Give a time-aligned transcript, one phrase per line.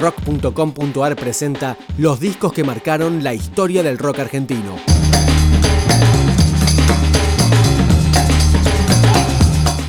[0.00, 4.76] rock.com.ar presenta los discos que marcaron la historia del rock argentino.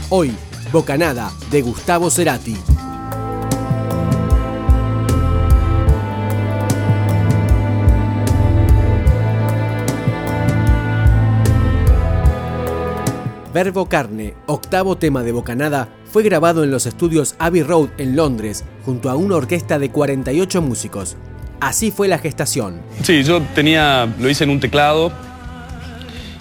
[0.09, 0.33] Hoy,
[0.73, 2.57] Bocanada, de Gustavo Cerati.
[13.53, 18.65] Verbo Carne, octavo tema de Bocanada, fue grabado en los estudios Abbey Road en Londres,
[18.85, 21.15] junto a una orquesta de 48 músicos.
[21.61, 22.81] Así fue la gestación.
[23.01, 25.11] Sí, yo tenía, lo hice en un teclado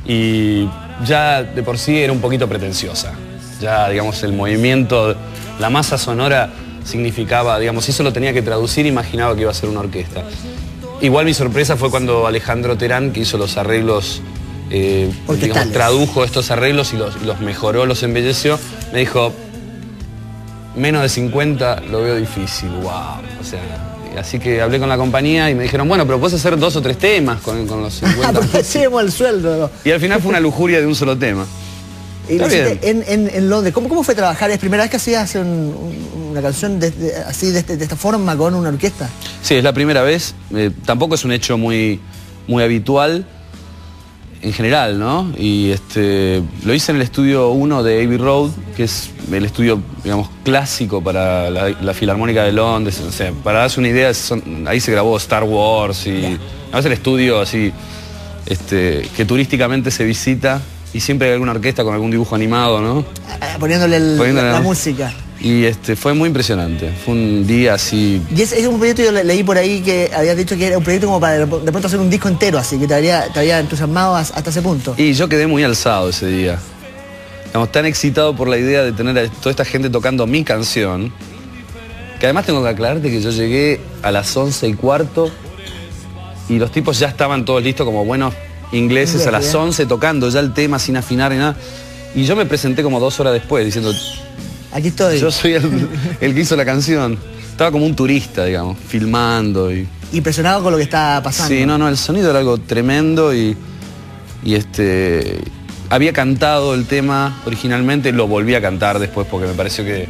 [0.07, 0.69] y
[1.07, 3.13] ya de por sí era un poquito pretenciosa.
[3.61, 5.15] Ya, digamos, el movimiento,
[5.59, 6.51] la masa sonora
[6.85, 10.25] significaba, digamos, si eso lo tenía que traducir, imaginaba que iba a ser una orquesta.
[11.01, 14.23] Igual mi sorpresa fue cuando Alejandro Terán, que hizo los arreglos
[14.71, 15.11] eh,
[15.73, 18.59] tradujo estos arreglos y los, mejoró, los embelleció,
[18.93, 19.33] me dijo,
[20.77, 23.21] menos de 50 lo veo difícil, wow.
[23.41, 23.61] O sea,
[24.19, 26.83] así que hablé con la compañía y me dijeron, bueno, pero puedes hacer dos o
[26.83, 29.01] tres temas con, los 50.
[29.01, 29.71] el sueldo.
[29.85, 31.47] Y al final fue una lujuria de un solo tema.
[32.29, 34.51] Y en, Londres, ¿cómo, ¿cómo fue trabajar?
[34.53, 36.81] ¿Es primera vez que hacías una canción
[37.27, 39.09] así de, esta forma con una orquesta?
[39.43, 40.35] Sí, es la primera vez.
[40.55, 42.01] Eh, tampoco es un hecho muy,
[42.47, 43.27] muy habitual
[44.43, 45.33] en general, ¿no?
[45.37, 49.83] Y este, lo hice en el estudio 1 de Abbey Road, que es el estudio,
[50.03, 53.01] digamos, clásico para la, Filarmónica de Londres.
[53.07, 54.11] O sea, para darse una idea,
[54.67, 56.39] ahí se grabó Star Wars y...
[56.73, 57.73] Es el estudio así,
[58.47, 60.61] este, que turísticamente se visita
[60.93, 63.05] y siempre hay alguna orquesta con algún dibujo animado, ¿no?
[63.41, 65.13] Ah, poniéndole, la música.
[65.41, 66.93] Y este, fue muy impresionante.
[67.05, 68.21] Fue un día así.
[68.35, 71.07] Y es, un proyecto, yo leí por ahí que habías dicho que era un proyecto
[71.07, 74.17] como para de, pronto hacer un disco entero, así que te había, te había entusiasmado
[74.17, 74.95] hasta ese punto.
[74.99, 76.59] Y yo quedé muy alzado ese día.
[77.47, 81.13] Estamos tan excitado por la idea de tener a toda esta gente tocando mi canción,
[82.21, 85.31] que además tengo que aclararte que yo llegué a las 11 y cuarto
[86.51, 88.35] y los tipos ya estaban todos listos como buenos
[88.73, 91.57] ingleses a las 11 tocando ya el tema sin afinar y nada.
[92.15, 93.93] Y yo me presenté como dos horas después diciendo,
[94.73, 95.19] Aquí estoy.
[95.19, 97.19] Yo soy el, que hizo la canción.
[97.51, 99.87] Estaba como un turista, digamos, filmando y.
[100.13, 101.55] Impresionado con lo que está pasando.
[101.55, 103.57] Sí, no, no, el sonido era algo tremendo y.
[104.45, 105.39] Y este.
[105.89, 110.09] Había cantado el tema originalmente, lo volví a cantar después porque me pareció que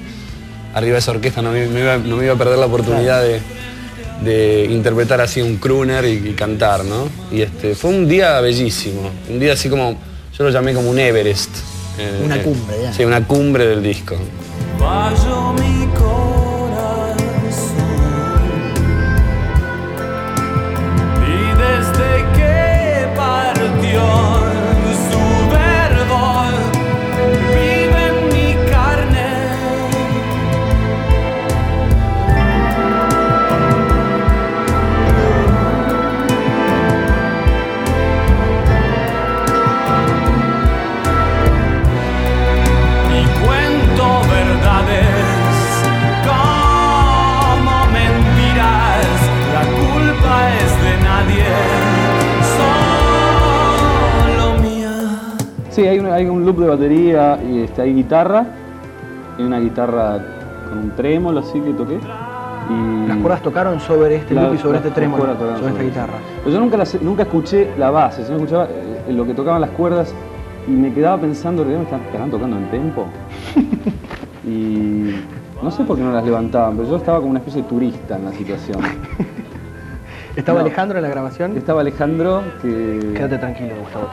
[0.74, 5.56] arriba de esa orquesta no me, iba, a perder la oportunidad de, interpretar así un
[5.56, 7.08] crooner y, cantar, ¿no?
[7.32, 9.98] Y este, fue un día bellísimo, un día así como,
[10.36, 11.50] yo lo llamé como un Everest.
[11.98, 12.92] Eh, una cumbre, ya.
[12.92, 14.16] Sí, una cumbre del disco.
[14.80, 16.19] vajam me com
[55.76, 58.46] mi hay un loop de batería y este, hay guitarra,
[59.38, 60.18] hay una guitarra
[60.68, 61.98] con un trémolo así que toqué.
[62.70, 66.14] Y las cuerdas tocaron sobre este loop y sobre este trémolo, sobre, esta guitarra.
[66.44, 70.14] Pero yo nunca, nunca escuché la base, yo escuchaba eh, lo que tocaban las cuerdas
[70.68, 73.06] y me quedaba pensando, ¿me están, tocando en tempo?
[74.46, 75.14] y
[75.62, 78.16] no sé por qué no las levantaban, pero yo estaba como una especie de turista
[78.16, 78.78] en la situación.
[80.36, 81.56] ¿Estaba Alejandro en la grabación?
[81.56, 83.12] Estaba Alejandro que...
[83.14, 84.08] Quédate tranquilo, Gustavo.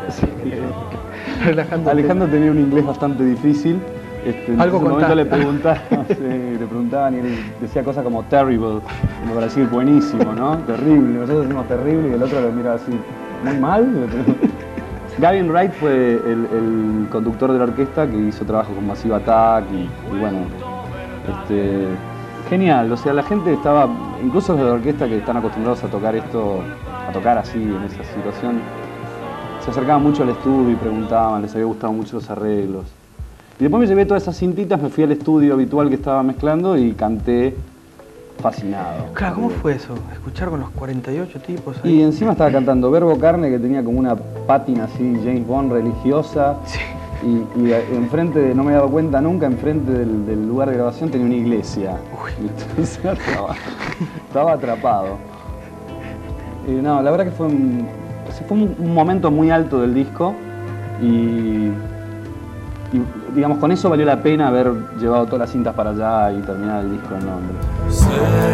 [1.90, 3.80] Alejandro tenía un inglés bastante difícil.
[4.26, 8.82] Este, en Algo ese momento le preguntaban, le preguntaban y él decía cosas como terrible,
[9.22, 10.58] como para decir buenísimo, ¿no?
[10.60, 11.20] Terrible.
[11.20, 12.92] Nosotros decimos terrible y el otro lo mira así,
[13.44, 13.88] muy mal.
[15.20, 20.18] Gavin Wright fue el, conductor de la orquesta que hizo trabajo con Massive Attack y,
[20.20, 20.40] bueno,
[21.44, 21.86] este,
[22.50, 22.92] genial.
[22.92, 23.88] O sea, la gente estaba,
[24.24, 26.62] incluso los de la orquesta que están acostumbrados a tocar esto,
[27.08, 28.60] a tocar así en esa situación,
[29.64, 32.86] se acercaban mucho al estudio y preguntaban, les había gustado mucho los arreglos.
[33.60, 36.78] Y después me llevé todas esas cintitas, me fui al estudio habitual que estaba mezclando
[36.78, 37.56] y canté
[38.40, 39.06] fascinado.
[39.14, 39.96] Claro, ¿cómo fue eso?
[40.14, 41.96] Escuchar con los 48 tipos ahí.
[41.96, 46.58] Y encima estaba cantando Verbo Carne, que tenía como una pátina así, James Bond religiosa.
[46.66, 46.80] Sí.
[47.24, 51.26] Y, enfrente, de, no me he dado cuenta nunca, enfrente del, lugar de grabación tenía
[51.26, 51.98] una iglesia.
[52.14, 52.50] Uy.
[54.28, 55.18] estaba, atrapado.
[56.68, 57.88] Y no, la verdad que fue un,
[58.48, 60.36] fue un, momento muy alto del disco
[61.02, 61.72] y,
[63.34, 66.84] digamos, con eso valió la pena haber llevado todas las cintas para allá y terminar
[66.84, 68.47] el disco en Londres.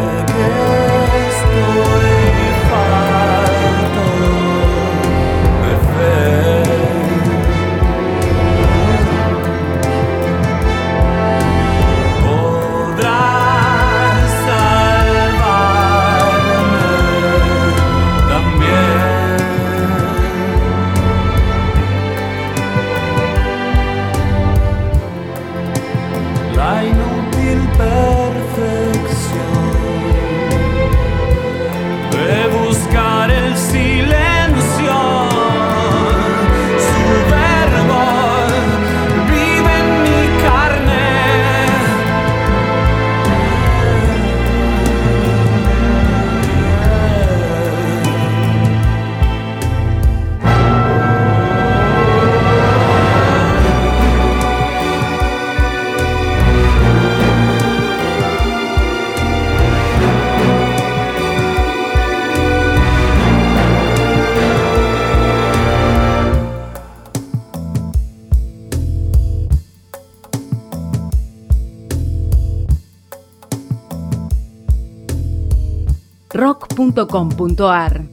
[76.33, 78.12] rock.com.ar